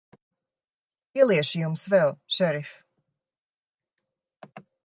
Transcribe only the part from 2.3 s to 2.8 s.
šerif.